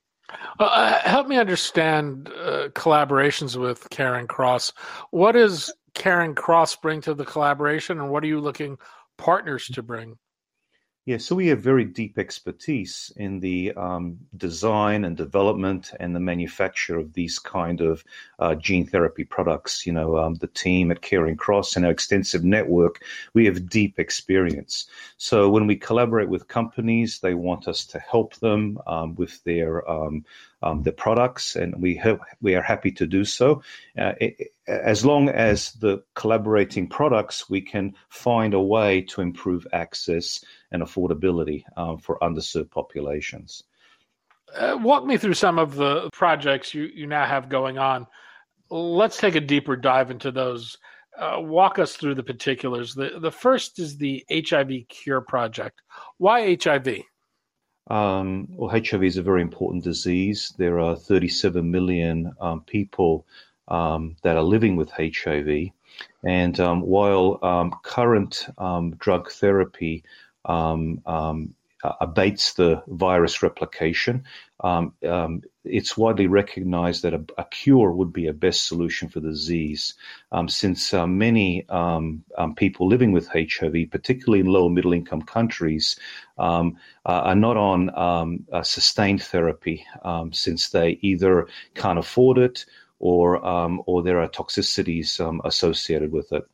Uh, 0.60 1.00
help 1.00 1.28
me 1.28 1.38
understand 1.38 2.30
uh, 2.30 2.70
collaborations 2.70 3.56
with 3.56 3.88
Caring 3.90 4.28
Cross. 4.28 4.74
What 5.12 5.34
does 5.34 5.74
Caring 5.94 6.36
Cross 6.36 6.78
bring 6.78 7.02
to 7.02 7.14
the 7.14 7.26
collaboration, 7.26 8.00
and 8.00 8.10
what 8.10 8.24
are 8.24 8.28
you 8.28 8.40
looking 8.40 8.78
partners 9.18 9.68
to 9.68 9.82
bring? 9.82 10.18
Yeah, 11.08 11.20
so 11.20 11.36
we 11.36 11.48
have 11.48 11.62
very 11.62 11.86
deep 11.86 12.20
expertise 12.20 13.14
in 13.16 13.40
the 13.40 13.72
um, 13.78 14.18
design 14.36 15.06
and 15.06 15.16
development 15.16 15.94
and 16.02 16.14
the 16.14 16.20
manufacture 16.20 17.00
of 17.00 17.14
these 17.14 17.40
kind 17.40 17.80
of 17.80 18.04
uh, 18.40 18.56
gene 18.56 18.86
therapy 18.86 19.24
products. 19.24 19.86
You 19.86 19.94
know, 19.94 20.18
um, 20.18 20.36
the 20.36 20.48
team 20.48 20.92
at 20.92 21.02
Caring 21.02 21.38
Cross 21.38 21.78
and 21.78 21.86
our 21.86 21.92
extensive 21.92 22.44
network, 22.44 23.06
we 23.34 23.46
have 23.46 23.70
deep 23.70 24.00
experience. 24.00 24.88
So 25.16 25.50
when 25.50 25.66
we 25.66 25.78
collaborate 25.78 26.28
with 26.28 26.50
companies, 26.50 27.20
they 27.20 27.36
want 27.36 27.70
us 27.70 27.86
to 27.86 28.00
help 28.00 28.36
them 28.36 28.78
um, 28.86 29.16
with 29.16 29.42
their 29.46 29.90
um, 30.64 30.84
the 30.84 30.92
products, 30.92 31.56
and 31.56 31.82
we 31.82 32.02
we 32.42 32.56
are 32.56 32.62
happy 32.62 32.92
to 32.94 33.06
do 33.06 33.26
so. 33.26 33.62
Uh, 33.98 34.14
it, 34.20 34.54
as 34.68 35.06
long 35.06 35.30
as 35.30 35.72
the 35.74 36.04
collaborating 36.16 36.88
products, 36.88 37.50
we 37.50 37.62
can 37.62 37.94
find 38.10 38.54
a 38.54 38.62
way 38.62 39.02
to 39.02 39.22
improve 39.22 39.68
access 39.72 40.44
and 40.72 40.84
affordability 40.84 41.64
um, 41.78 42.00
for 42.00 42.20
underserved 42.20 42.72
populations. 42.72 43.64
Uh, 44.56 44.78
walk 44.82 45.06
me 45.06 45.18
through 45.18 45.34
some 45.34 45.60
of 45.60 45.76
the 45.76 46.10
projects 46.12 46.74
you, 46.74 46.84
you 46.84 47.06
now 47.06 47.26
have 47.26 47.50
going 47.50 47.78
on. 47.78 48.08
Let's 48.70 49.18
take 49.18 49.36
a 49.36 49.42
deeper 49.42 49.76
dive 49.76 50.12
into 50.12 50.32
those. 50.32 50.78
Uh, 51.18 51.38
walk 51.40 51.80
us 51.80 51.96
through 51.96 52.16
the 52.16 52.24
particulars. 52.24 52.94
The, 52.94 53.20
the 53.20 53.32
first 53.32 53.80
is 53.80 53.98
the 53.98 54.24
HIV 54.32 54.88
Cure 54.88 55.22
Project. 55.22 55.82
Why 56.18 56.58
HIV? 56.62 57.04
Um, 57.90 58.48
well, 58.50 58.70
HIV 58.70 59.04
is 59.04 59.18
a 59.18 59.22
very 59.24 59.42
important 59.42 59.84
disease. 59.84 60.54
There 60.58 60.80
are 60.80 60.96
37 60.96 61.70
million 61.70 62.34
um, 62.42 62.62
people 62.62 63.26
um, 63.68 64.16
that 64.24 64.38
are 64.38 64.44
living 64.44 64.76
with 64.76 64.92
HIV. 64.92 65.70
And 66.24 66.60
um, 66.60 66.82
while 66.82 67.40
um, 67.42 67.74
current 67.84 68.48
um, 68.58 68.96
drug 68.98 69.32
therapy 69.32 70.04
abates 71.84 72.54
the 72.54 72.82
virus 72.88 73.44
replication, 73.44 74.24
um, 74.62 74.94
um, 75.08 75.44
it's 75.64 75.96
widely 75.96 76.26
recognized 76.26 77.04
that 77.04 77.14
a, 77.14 77.24
a, 77.38 77.46
cure 77.46 77.92
would 77.92 78.12
be 78.12 78.26
a 78.26 78.34
best 78.34 78.68
solution 78.68 79.08
for 79.08 79.20
the 79.20 79.30
disease, 79.30 79.94
um, 80.32 80.50
since 80.50 80.94
uh, 80.94 81.06
many 81.06 81.68
um, 81.70 82.24
um, 82.38 82.56
people 82.56 82.88
living 82.88 83.12
with 83.12 83.28
HIV, 83.28 83.92
particularly 83.92 84.40
in 84.40 84.48
low 84.48 84.66
and 84.66 84.74
middle 84.74 84.94
income 84.94 85.22
countries, 85.22 86.00
um, 86.40 86.78
uh, 87.06 87.22
are 87.26 87.36
not 87.36 87.58
on 87.58 88.46
sustained 88.64 89.22
therapy, 89.22 89.86
since 90.32 90.70
they 90.70 90.98
either 91.02 91.48
can't 91.76 92.00
afford 92.00 92.40
it 92.40 92.66
or 93.00 93.38
or 93.86 94.02
there 94.02 94.20
are 94.20 94.28
toxicities 94.28 95.20
associated 95.46 96.12
with 96.12 96.32
it. 96.32 96.48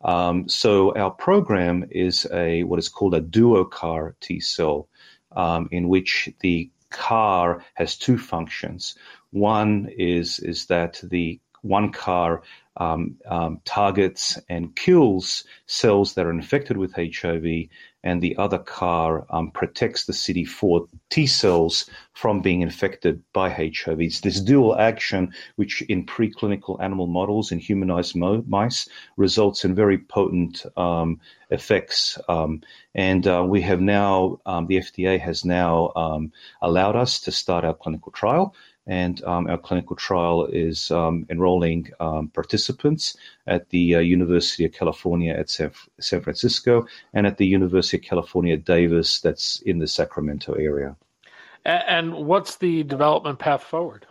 Um, 0.00 0.48
so 0.48 0.94
our 0.94 1.10
program 1.10 1.86
is 1.90 2.26
a 2.32 2.62
what 2.64 2.78
is 2.78 2.88
called 2.88 3.14
a 3.14 3.20
duo 3.20 3.64
CAR 3.64 4.14
T 4.20 4.40
cell, 4.40 4.88
um, 5.32 5.68
in 5.72 5.88
which 5.88 6.30
the 6.40 6.70
CAR 6.90 7.64
has 7.74 7.96
two 7.96 8.18
functions. 8.18 8.96
One 9.30 9.88
is 9.96 10.38
is 10.38 10.66
that 10.66 11.00
the 11.02 11.40
one 11.62 11.92
CAR 11.92 12.42
um, 12.78 13.16
um, 13.26 13.60
targets 13.64 14.38
and 14.48 14.74
kills 14.76 15.44
cells 15.66 16.14
that 16.14 16.26
are 16.26 16.30
infected 16.30 16.76
with 16.76 16.94
HIV, 16.94 17.68
and 18.04 18.22
the 18.22 18.36
other 18.36 18.58
CAR 18.58 19.26
um, 19.30 19.50
protects 19.50 20.06
the 20.06 20.12
CD4 20.12 20.88
T 21.10 21.26
cells 21.26 21.90
from 22.12 22.40
being 22.40 22.62
infected 22.62 23.20
by 23.32 23.50
HIV. 23.50 24.00
It's 24.00 24.20
this 24.20 24.40
dual 24.40 24.78
action, 24.78 25.34
which 25.56 25.82
in 25.82 26.06
preclinical 26.06 26.80
animal 26.80 27.08
models 27.08 27.50
in 27.50 27.58
humanized 27.58 28.14
mo- 28.14 28.44
mice 28.46 28.88
results 29.16 29.64
in 29.64 29.74
very 29.74 29.98
potent 29.98 30.64
um, 30.76 31.20
effects. 31.50 32.16
Um, 32.28 32.62
and 32.94 33.26
uh, 33.26 33.44
we 33.46 33.60
have 33.62 33.80
now, 33.80 34.40
um, 34.46 34.68
the 34.68 34.76
FDA 34.76 35.18
has 35.18 35.44
now 35.44 35.92
allowed 36.62 36.94
us 36.94 37.20
to 37.20 37.32
start 37.32 37.64
our 37.64 37.74
clinical 37.74 38.12
trial 38.12 38.54
and 38.88 39.22
um, 39.24 39.46
our 39.46 39.58
clinical 39.58 39.94
trial 39.94 40.46
is 40.46 40.90
um, 40.90 41.26
enrolling 41.28 41.90
um, 42.00 42.28
participants 42.28 43.16
at 43.46 43.68
the 43.68 43.96
uh, 43.96 43.98
University 43.98 44.64
of 44.64 44.72
California 44.72 45.34
at 45.34 45.50
San, 45.50 45.70
San, 46.00 46.22
Francisco 46.22 46.86
and 47.12 47.26
at 47.26 47.36
the 47.36 47.46
University 47.46 47.98
of 47.98 48.02
California 48.02 48.56
Davis, 48.56 49.20
that's 49.20 49.60
in 49.60 49.78
the 49.78 49.86
Sacramento 49.86 50.54
area. 50.54 50.96
And 51.64 52.14
what's 52.14 52.56
the 52.56 52.82
development 52.82 53.38
path 53.38 53.62
forward? 53.62 54.06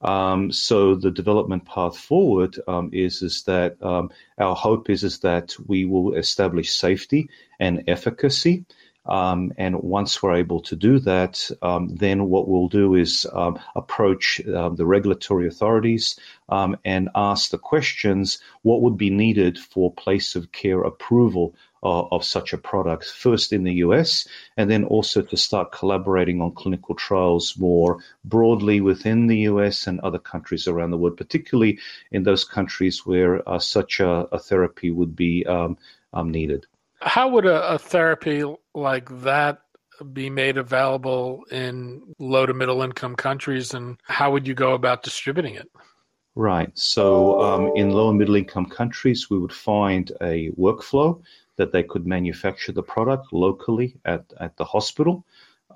Um, 0.00 0.50
so 0.50 0.94
the 0.94 1.10
development 1.10 1.66
path 1.66 1.96
forward 1.96 2.58
um, 2.66 2.90
is 2.92 3.22
is 3.22 3.44
that 3.44 3.80
um, 3.82 4.10
our 4.38 4.56
hope 4.56 4.90
is 4.90 5.04
is 5.04 5.20
that 5.20 5.54
we 5.66 5.84
will 5.84 6.14
establish 6.14 6.74
safety 6.74 7.28
and 7.60 7.84
efficacy 7.86 8.64
um, 9.06 9.52
and 9.58 9.82
once 9.82 10.22
we're 10.22 10.36
able 10.36 10.60
to 10.60 10.76
do 10.76 11.00
that, 11.00 11.50
um, 11.60 11.88
then 11.88 12.28
what 12.28 12.48
we'll 12.48 12.68
do 12.68 12.94
is 12.94 13.26
um, 13.32 13.58
approach 13.74 14.40
um, 14.46 14.76
the 14.76 14.86
regulatory 14.86 15.48
authorities 15.48 16.18
um, 16.48 16.76
and 16.84 17.08
ask 17.14 17.50
the 17.50 17.58
questions 17.58 18.38
what 18.62 18.80
would 18.80 18.96
be 18.96 19.10
needed 19.10 19.58
for 19.58 19.92
place 19.92 20.36
of 20.36 20.52
care 20.52 20.82
approval 20.82 21.54
of, 21.82 22.06
of, 22.12 22.24
such 22.24 22.52
a 22.52 22.58
product, 22.58 23.06
first 23.06 23.52
in 23.52 23.64
the 23.64 23.74
US, 23.74 24.28
and 24.56 24.70
then 24.70 24.84
also 24.84 25.20
to 25.20 25.36
start 25.36 25.72
collaborating 25.72 26.40
on 26.40 26.52
clinical 26.52 26.94
trials 26.94 27.58
more 27.58 27.98
broadly 28.24 28.80
within 28.80 29.26
the 29.26 29.38
US 29.38 29.88
and 29.88 29.98
other 30.00 30.20
countries 30.20 30.68
around 30.68 30.92
the 30.92 30.98
world, 30.98 31.16
particularly 31.16 31.80
in 32.12 32.22
those 32.22 32.44
countries 32.44 33.04
where 33.04 33.46
uh, 33.48 33.58
such 33.58 33.98
a, 33.98 34.28
a, 34.30 34.38
therapy 34.38 34.92
would 34.92 35.16
be 35.16 35.44
um, 35.46 35.76
needed. 36.24 36.66
How 37.02 37.28
would 37.28 37.46
a, 37.46 37.74
a 37.74 37.78
therapy 37.78 38.44
like 38.74 39.08
that 39.22 39.58
be 40.12 40.30
made 40.30 40.56
available 40.56 41.44
in 41.50 42.02
low 42.18 42.46
to 42.46 42.54
middle 42.54 42.82
income 42.82 43.14
countries, 43.14 43.74
and 43.74 43.98
how 44.04 44.32
would 44.32 44.46
you 44.46 44.54
go 44.54 44.74
about 44.74 45.02
distributing 45.02 45.54
it? 45.54 45.70
Right. 46.34 46.70
So, 46.78 47.40
um, 47.42 47.72
in 47.76 47.90
low 47.90 48.08
and 48.08 48.18
middle 48.18 48.36
income 48.36 48.66
countries, 48.66 49.28
we 49.28 49.38
would 49.38 49.52
find 49.52 50.10
a 50.22 50.50
workflow 50.52 51.20
that 51.56 51.72
they 51.72 51.82
could 51.82 52.06
manufacture 52.06 52.72
the 52.72 52.82
product 52.82 53.32
locally 53.32 53.96
at, 54.06 54.24
at 54.40 54.56
the 54.56 54.64
hospital. 54.64 55.26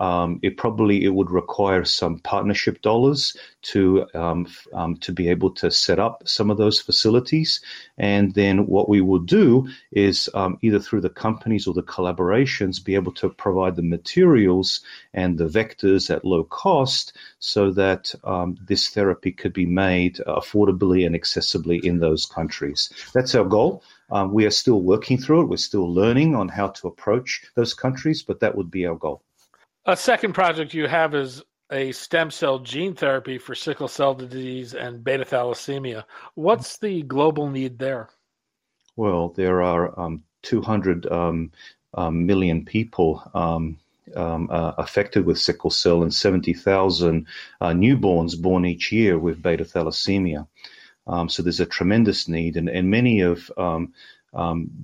Um, 0.00 0.40
it 0.42 0.56
probably 0.56 1.04
it 1.04 1.14
would 1.14 1.30
require 1.30 1.84
some 1.84 2.18
partnership 2.18 2.82
dollars 2.82 3.36
to 3.62 4.06
um, 4.14 4.46
um, 4.72 4.96
to 4.98 5.12
be 5.12 5.28
able 5.28 5.50
to 5.54 5.70
set 5.70 5.98
up 5.98 6.22
some 6.26 6.50
of 6.50 6.58
those 6.58 6.80
facilities. 6.80 7.60
And 7.98 8.34
then 8.34 8.66
what 8.66 8.88
we 8.88 9.00
will 9.00 9.20
do 9.20 9.68
is 9.92 10.28
um, 10.34 10.58
either 10.62 10.80
through 10.80 11.00
the 11.00 11.10
companies 11.10 11.66
or 11.66 11.74
the 11.74 11.82
collaborations, 11.82 12.84
be 12.84 12.94
able 12.94 13.12
to 13.12 13.28
provide 13.30 13.76
the 13.76 13.82
materials 13.82 14.80
and 15.14 15.38
the 15.38 15.48
vectors 15.48 16.14
at 16.14 16.24
low 16.24 16.44
cost, 16.44 17.16
so 17.38 17.70
that 17.72 18.14
um, 18.24 18.56
this 18.66 18.88
therapy 18.88 19.32
could 19.32 19.52
be 19.52 19.66
made 19.66 20.16
affordably 20.26 21.06
and 21.06 21.14
accessibly 21.14 21.84
in 21.84 21.98
those 21.98 22.26
countries. 22.26 22.90
That's 23.14 23.34
our 23.34 23.44
goal. 23.44 23.82
Um, 24.10 24.32
we 24.32 24.46
are 24.46 24.50
still 24.50 24.80
working 24.80 25.18
through 25.18 25.42
it. 25.42 25.48
We're 25.48 25.56
still 25.56 25.92
learning 25.92 26.34
on 26.36 26.48
how 26.48 26.68
to 26.68 26.88
approach 26.88 27.44
those 27.54 27.74
countries, 27.74 28.22
but 28.22 28.40
that 28.40 28.56
would 28.56 28.70
be 28.70 28.86
our 28.86 28.94
goal. 28.94 29.22
A 29.88 29.96
second 29.96 30.32
project 30.32 30.74
you 30.74 30.88
have 30.88 31.14
is 31.14 31.44
a 31.70 31.92
stem 31.92 32.32
cell 32.32 32.58
gene 32.58 32.94
therapy 32.94 33.38
for 33.38 33.54
sickle 33.54 33.86
cell 33.86 34.14
disease 34.14 34.74
and 34.74 35.04
beta 35.04 35.24
thalassemia. 35.24 36.02
What's 36.34 36.78
the 36.78 37.02
global 37.02 37.48
need 37.48 37.78
there? 37.78 38.08
Well, 38.96 39.28
there 39.28 39.62
are 39.62 39.98
um, 39.98 40.24
200 40.42 41.06
um, 41.06 41.52
um, 41.94 42.26
million 42.26 42.64
people 42.64 43.22
um, 43.32 43.78
um, 44.16 44.48
uh, 44.50 44.72
affected 44.76 45.24
with 45.24 45.38
sickle 45.38 45.70
cell 45.70 46.02
and 46.02 46.12
70,000 46.12 47.24
uh, 47.60 47.68
newborns 47.68 48.40
born 48.40 48.66
each 48.66 48.90
year 48.90 49.16
with 49.16 49.40
beta 49.40 49.64
thalassemia. 49.64 50.48
Um, 51.06 51.28
so 51.28 51.44
there's 51.44 51.60
a 51.60 51.66
tremendous 51.66 52.26
need, 52.26 52.56
and, 52.56 52.68
and 52.68 52.90
many 52.90 53.20
of 53.20 53.52
um, 53.56 53.92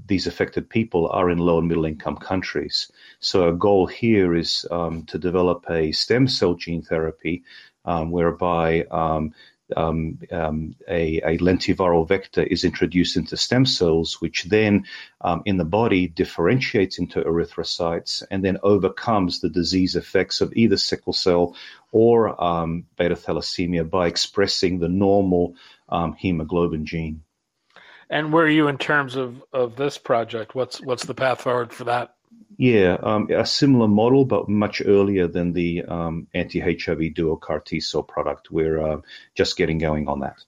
these 0.06 0.26
affected 0.26 0.68
people 0.68 1.08
are 1.08 1.30
in 1.30 1.38
low 1.38 1.58
and 1.58 1.68
middle 1.68 1.84
income 1.84 2.16
countries. 2.16 2.90
So 3.20 3.44
our 3.44 3.52
goal 3.52 3.86
here 3.86 4.34
is 4.34 4.66
um, 4.70 5.04
to 5.06 5.18
develop 5.18 5.66
a 5.68 5.92
stem 5.92 6.28
cell 6.28 6.54
gene 6.54 6.82
therapy 6.82 7.44
um, 7.84 8.10
whereby 8.10 8.84
um, 8.90 9.34
um, 9.76 10.18
um, 10.30 10.74
a, 10.86 11.18
a, 11.18 11.38
lentiviral 11.38 12.06
vector 12.06 12.42
is 12.42 12.64
introduced 12.64 13.16
into 13.16 13.36
stem 13.36 13.64
cells, 13.64 14.20
which 14.20 14.44
then 14.44 14.84
in 15.46 15.56
the 15.56 15.64
body 15.64 16.08
differentiates 16.08 16.98
into 16.98 17.22
erythrocytes 17.22 18.22
and 18.30 18.44
then 18.44 18.58
overcomes 18.62 19.40
the 19.40 19.48
disease 19.48 19.96
effects 19.96 20.42
of 20.42 20.52
either 20.54 20.76
sickle 20.76 21.14
cell 21.14 21.56
or 21.90 22.28
beta 22.96 23.14
thalassemia 23.14 23.88
by 23.88 24.08
expressing 24.08 24.78
the 24.78 24.90
normal 24.90 25.54
hemoglobin 26.18 26.84
gene. 26.84 27.22
And 28.12 28.30
where 28.30 28.44
are 28.44 28.48
you 28.48 28.68
in 28.68 28.76
terms 28.76 29.16
of, 29.16 29.42
of 29.54 29.74
this 29.76 29.96
project? 29.96 30.54
What's 30.54 30.82
what's 30.82 31.06
the 31.06 31.14
path 31.14 31.40
forward 31.40 31.72
for 31.72 31.84
that? 31.84 32.14
Yeah, 32.58 32.98
um, 33.02 33.30
a 33.30 33.46
similar 33.46 33.88
model, 33.88 34.26
but 34.26 34.50
much 34.50 34.82
earlier 34.84 35.26
than 35.26 35.54
the 35.54 35.82
um, 35.84 36.26
anti-HIV 36.34 37.14
dual 37.14 37.38
CAR 37.38 37.60
T 37.60 37.80
cell 37.80 38.02
product. 38.02 38.50
We're 38.50 38.80
uh, 38.80 39.00
just 39.34 39.56
getting 39.56 39.78
going 39.78 40.08
on 40.08 40.20
that. 40.20 40.44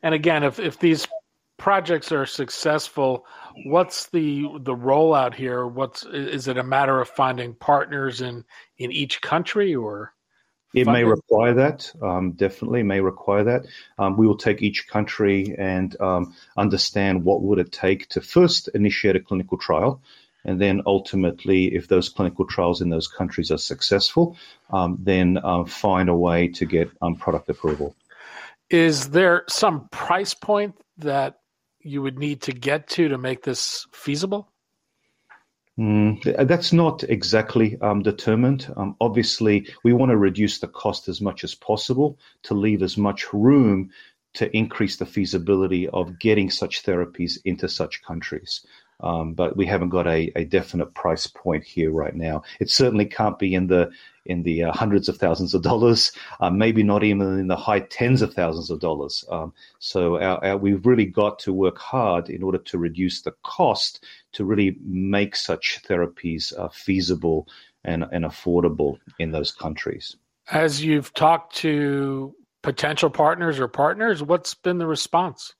And 0.00 0.14
again, 0.14 0.44
if 0.44 0.60
if 0.60 0.78
these 0.78 1.08
projects 1.56 2.12
are 2.12 2.24
successful, 2.24 3.26
what's 3.64 4.06
the 4.10 4.42
the 4.60 4.76
rollout 4.76 5.34
here? 5.34 5.66
What's 5.66 6.04
is 6.04 6.46
it 6.46 6.56
a 6.56 6.62
matter 6.62 7.00
of 7.00 7.08
finding 7.08 7.54
partners 7.54 8.20
in 8.20 8.44
in 8.78 8.92
each 8.92 9.20
country 9.20 9.74
or? 9.74 10.12
It 10.76 10.86
may 10.86 11.04
require 11.04 11.54
that, 11.54 11.90
um, 12.02 12.32
definitely 12.32 12.82
may 12.82 13.00
require 13.00 13.44
that. 13.44 13.64
Um, 13.98 14.18
we 14.18 14.26
will 14.26 14.36
take 14.36 14.62
each 14.62 14.88
country 14.88 15.54
and 15.58 15.98
um, 16.02 16.34
understand 16.58 17.24
what 17.24 17.40
would 17.40 17.58
it 17.58 17.72
take 17.72 18.08
to 18.10 18.20
first 18.20 18.68
initiate 18.74 19.16
a 19.16 19.20
clinical 19.20 19.56
trial, 19.56 20.02
and 20.44 20.60
then 20.60 20.82
ultimately, 20.84 21.74
if 21.74 21.88
those 21.88 22.10
clinical 22.10 22.46
trials 22.46 22.82
in 22.82 22.90
those 22.90 23.08
countries 23.08 23.50
are 23.50 23.58
successful, 23.58 24.36
um, 24.70 24.98
then 25.00 25.38
uh, 25.42 25.64
find 25.64 26.10
a 26.10 26.14
way 26.14 26.48
to 26.48 26.66
get 26.66 26.90
um, 27.00 27.16
product 27.16 27.48
approval. 27.48 27.96
Is 28.68 29.10
there 29.10 29.44
some 29.48 29.88
price 29.88 30.34
point 30.34 30.74
that 30.98 31.40
you 31.80 32.02
would 32.02 32.18
need 32.18 32.42
to 32.42 32.52
get 32.52 32.88
to 32.88 33.08
to 33.08 33.16
make 33.16 33.42
this 33.42 33.86
feasible? 33.92 34.52
Mm, 35.78 36.48
that's 36.48 36.72
not 36.72 37.02
exactly 37.04 37.78
um, 37.82 38.02
determined. 38.02 38.72
Um, 38.76 38.96
obviously, 39.00 39.68
we 39.84 39.92
want 39.92 40.10
to 40.10 40.16
reduce 40.16 40.58
the 40.58 40.68
cost 40.68 41.06
as 41.08 41.20
much 41.20 41.44
as 41.44 41.54
possible 41.54 42.18
to 42.44 42.54
leave 42.54 42.82
as 42.82 42.96
much 42.96 43.32
room 43.34 43.90
to 44.34 44.54
increase 44.56 44.96
the 44.96 45.06
feasibility 45.06 45.88
of 45.88 46.18
getting 46.18 46.50
such 46.50 46.82
therapies 46.82 47.38
into 47.44 47.68
such 47.68 48.02
countries. 48.02 48.64
Um, 49.00 49.34
but 49.34 49.56
we 49.56 49.66
haven't 49.66 49.90
got 49.90 50.06
a, 50.06 50.32
a, 50.36 50.44
definite 50.44 50.94
price 50.94 51.26
point 51.26 51.64
here 51.64 51.92
right 51.92 52.14
now. 52.14 52.42
It 52.60 52.70
certainly 52.70 53.04
can't 53.04 53.38
be 53.38 53.52
in 53.52 53.66
the 53.66 53.90
in 54.24 54.42
the 54.42 54.64
uh, 54.64 54.72
hundreds 54.72 55.08
of 55.08 55.18
thousands 55.18 55.54
of 55.54 55.62
dollars, 55.62 56.12
uh, 56.40 56.50
maybe 56.50 56.82
not 56.82 57.04
even 57.04 57.38
in 57.38 57.46
the 57.46 57.56
high 57.56 57.80
tens 57.80 58.22
of 58.22 58.34
thousands 58.34 58.70
of 58.70 58.80
dollars. 58.80 59.24
Um, 59.30 59.52
so 59.78 60.16
our, 60.16 60.44
our, 60.44 60.56
we've 60.56 60.84
really 60.84 61.04
got 61.04 61.38
to 61.40 61.52
work 61.52 61.78
hard 61.78 62.28
in 62.28 62.42
order 62.42 62.58
to 62.58 62.78
reduce 62.78 63.22
the 63.22 63.34
cost 63.44 64.04
to 64.32 64.44
really 64.44 64.76
make 64.82 65.36
such 65.36 65.80
therapies 65.86 66.58
uh, 66.58 66.68
feasible 66.70 67.46
and, 67.84 68.04
and 68.12 68.24
affordable 68.24 68.98
in 69.18 69.30
those 69.30 69.52
countries. 69.52 70.16
As 70.50 70.82
you've 70.82 71.12
talked 71.14 71.54
to 71.56 72.34
potential 72.62 73.10
partners 73.10 73.60
or 73.60 73.68
partners, 73.68 74.22
what's 74.22 74.54
been 74.54 74.78
the 74.78 74.86
response? 74.86 75.54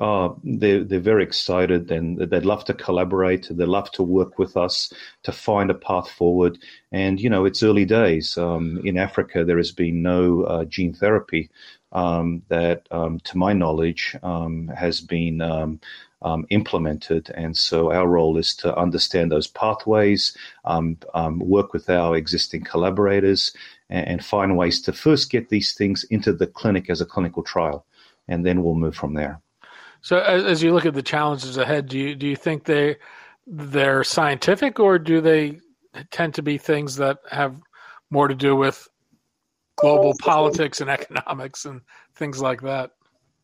Uh, 0.00 0.30
they're, 0.42 0.82
they're 0.82 0.98
very 0.98 1.22
excited 1.22 1.90
and 1.92 2.18
they'd 2.18 2.46
love 2.46 2.64
to 2.64 2.72
collaborate. 2.72 3.48
They'd 3.50 3.68
love 3.68 3.90
to 3.92 4.02
work 4.02 4.38
with 4.38 4.56
us 4.56 4.92
to 5.24 5.32
find 5.32 5.70
a 5.70 5.74
path 5.74 6.10
forward. 6.10 6.58
And, 6.90 7.20
you 7.20 7.28
know, 7.28 7.44
it's 7.44 7.62
early 7.62 7.84
days. 7.84 8.38
Um, 8.38 8.80
in 8.82 8.96
Africa, 8.96 9.44
there 9.44 9.58
has 9.58 9.72
been 9.72 10.02
no 10.02 10.44
uh, 10.44 10.64
gene 10.64 10.94
therapy 10.94 11.50
um, 11.92 12.42
that, 12.48 12.86
um, 12.90 13.20
to 13.20 13.36
my 13.36 13.52
knowledge, 13.52 14.16
um, 14.22 14.68
has 14.68 15.02
been 15.02 15.42
um, 15.42 15.80
um, 16.22 16.46
implemented. 16.48 17.30
And 17.34 17.54
so 17.54 17.92
our 17.92 18.08
role 18.08 18.38
is 18.38 18.54
to 18.56 18.74
understand 18.74 19.30
those 19.30 19.48
pathways, 19.48 20.34
work 20.64 21.74
with 21.74 21.90
our 21.90 22.16
existing 22.16 22.64
collaborators, 22.64 23.52
and, 23.90 24.08
and 24.08 24.24
find 24.24 24.56
ways 24.56 24.80
to 24.82 24.94
first 24.94 25.30
get 25.30 25.50
these 25.50 25.74
things 25.74 26.04
into 26.04 26.32
the 26.32 26.46
clinic 26.46 26.88
as 26.88 27.02
a 27.02 27.06
clinical 27.06 27.42
trial. 27.42 27.84
And 28.28 28.46
then 28.46 28.62
we'll 28.62 28.76
move 28.76 28.94
from 28.94 29.12
there. 29.12 29.42
So, 30.02 30.18
as, 30.18 30.62
you 30.62 30.72
look 30.72 30.86
at 30.86 30.94
the 30.94 31.02
challenges 31.02 31.56
ahead, 31.56 31.86
do 31.86 31.98
you 31.98 32.14
do 32.14 32.26
you 32.26 32.36
think 32.36 32.64
they 32.64 32.96
they're 33.46 34.04
scientific, 34.04 34.80
or 34.80 34.98
do 34.98 35.20
they 35.20 35.60
tend 36.10 36.34
to 36.34 36.42
be 36.42 36.58
things 36.58 36.96
that 36.96 37.18
have 37.30 37.60
more 38.10 38.28
to 38.28 38.34
do 38.34 38.56
with 38.56 38.88
global 39.76 40.14
politics 40.20 40.80
and 40.80 40.90
economics 40.90 41.64
and 41.64 41.82
things 42.14 42.40
like 42.40 42.62
that? 42.62 42.92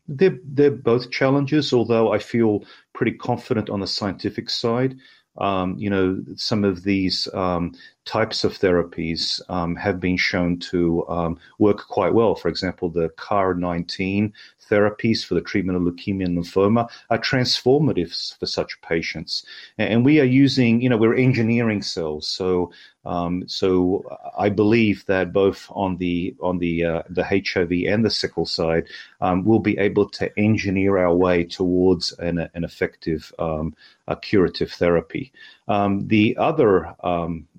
They're 0.08 0.38
they're 0.44 0.70
both 0.70 1.10
challenges. 1.10 1.72
Although 1.72 2.12
I 2.12 2.18
feel 2.18 2.64
pretty 2.94 3.12
confident 3.12 3.68
on 3.68 3.80
the 3.80 3.86
scientific 3.86 4.48
side. 4.50 4.96
Um, 5.38 5.76
you 5.76 5.90
know, 5.90 6.22
some 6.36 6.64
of 6.64 6.82
these 6.82 7.28
um, 7.34 7.74
types 8.06 8.44
of 8.44 8.52
therapies 8.52 9.40
um, 9.50 9.74
have 9.76 10.00
been 10.00 10.16
shown 10.16 10.58
to 10.60 11.06
um, 11.08 11.38
work 11.58 11.86
quite 11.88 12.14
well. 12.14 12.36
For 12.36 12.48
example, 12.48 12.88
the 12.88 13.10
CAR 13.10 13.52
19 13.52 14.32
therapies 14.70 15.24
for 15.24 15.34
the 15.34 15.40
treatment 15.40 15.76
of 15.76 15.82
leukemia 15.82 16.24
and 16.24 16.38
lymphoma 16.38 16.88
are 17.10 17.18
transformative 17.18 18.38
for 18.38 18.46
such 18.46 18.80
patients. 18.80 19.44
And 19.76 20.04
we 20.04 20.20
are 20.20 20.24
using, 20.24 20.80
you 20.80 20.88
know, 20.88 20.96
we're 20.96 21.16
engineering 21.16 21.82
cells. 21.82 22.28
So, 22.28 22.72
um, 23.04 23.44
so 23.48 24.04
I 24.38 24.48
believe 24.48 25.04
that 25.06 25.32
both 25.32 25.66
on 25.70 25.96
the 25.98 26.34
on 26.40 26.58
the 26.58 26.84
uh, 26.84 27.02
the 27.08 27.24
HIV 27.24 27.70
and 27.88 28.04
the 28.04 28.10
sickle 28.10 28.46
side, 28.46 28.88
um, 29.20 29.44
we'll 29.44 29.60
be 29.60 29.78
able 29.78 30.08
to 30.10 30.36
engineer 30.38 30.98
our 30.98 31.14
way 31.14 31.44
towards 31.44 32.12
an, 32.12 32.48
an 32.54 32.64
effective 32.64 33.32
um, 33.38 33.74
curative 34.22 34.72
therapy. 34.72 35.32
Um, 35.68 36.06
the 36.08 36.36
other 36.36 36.94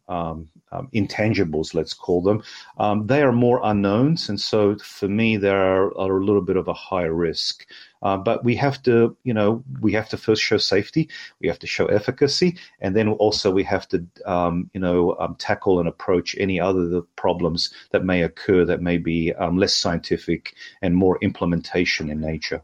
um, 0.07 0.49
um, 0.71 0.89
intangibles, 0.93 1.73
let's 1.73 1.93
call 1.93 2.21
them, 2.21 2.43
um, 2.77 3.07
they 3.07 3.21
are 3.21 3.31
more 3.31 3.61
unknowns. 3.63 4.29
And 4.29 4.39
so 4.39 4.77
for 4.77 5.07
me, 5.07 5.37
they 5.37 5.49
are, 5.49 5.97
are 5.97 6.17
a 6.17 6.25
little 6.25 6.41
bit 6.41 6.57
of 6.57 6.67
a 6.67 6.73
higher 6.73 7.13
risk. 7.13 7.65
Uh, 8.01 8.17
but 8.17 8.43
we 8.43 8.55
have 8.55 8.81
to, 8.83 9.17
you 9.23 9.33
know, 9.33 9.63
we 9.81 9.93
have 9.93 10.09
to 10.09 10.17
first 10.17 10.41
show 10.41 10.57
safety, 10.57 11.09
we 11.41 11.47
have 11.47 11.59
to 11.59 11.67
show 11.67 11.87
efficacy, 11.87 12.57
and 12.79 12.95
then 12.95 13.07
also 13.09 13.49
we 13.49 13.63
have 13.63 13.87
to, 13.87 14.05
um, 14.25 14.69
you 14.73 14.79
know, 14.79 15.15
um, 15.19 15.35
tackle 15.35 15.79
and 15.79 15.87
approach 15.87 16.35
any 16.37 16.59
other 16.59 17.01
problems 17.15 17.73
that 17.91 18.05
may 18.05 18.21
occur 18.21 18.65
that 18.65 18.81
may 18.81 18.97
be 18.97 19.33
um, 19.33 19.57
less 19.57 19.75
scientific 19.75 20.53
and 20.81 20.95
more 20.95 21.17
implementation 21.21 22.09
in 22.09 22.21
nature. 22.21 22.61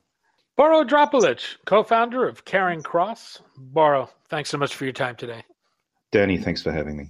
Boro 0.55 0.83
Dropulic, 0.83 1.55
co-founder 1.65 2.27
of 2.27 2.45
Caring 2.45 2.83
Cross. 2.83 3.41
Boro, 3.57 4.11
thanks 4.29 4.51
so 4.51 4.57
much 4.59 4.75
for 4.75 4.83
your 4.83 4.93
time 4.93 5.15
today. 5.15 5.43
Danny, 6.11 6.37
thanks 6.37 6.61
for 6.61 6.71
having 6.71 6.95
me. 6.95 7.09